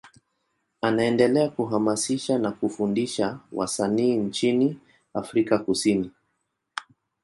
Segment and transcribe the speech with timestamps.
[0.81, 4.79] Anaendelea kuhamasisha na kufundisha wasanii nchini
[5.13, 6.11] Afrika Kusini.